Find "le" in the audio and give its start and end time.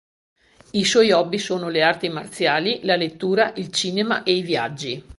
1.69-1.83